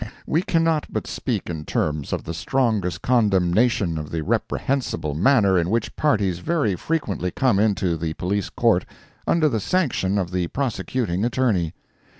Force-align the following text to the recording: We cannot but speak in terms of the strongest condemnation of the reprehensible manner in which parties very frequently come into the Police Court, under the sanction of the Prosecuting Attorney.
We 0.25 0.41
cannot 0.41 0.87
but 0.89 1.05
speak 1.05 1.47
in 1.47 1.63
terms 1.63 2.11
of 2.11 2.23
the 2.23 2.33
strongest 2.33 3.03
condemnation 3.03 3.99
of 3.99 4.09
the 4.09 4.23
reprehensible 4.23 5.13
manner 5.13 5.59
in 5.59 5.69
which 5.69 5.95
parties 5.95 6.39
very 6.39 6.75
frequently 6.75 7.29
come 7.29 7.59
into 7.59 7.95
the 7.95 8.15
Police 8.15 8.49
Court, 8.49 8.83
under 9.27 9.47
the 9.47 9.59
sanction 9.59 10.17
of 10.17 10.31
the 10.31 10.47
Prosecuting 10.47 11.23
Attorney. 11.23 11.75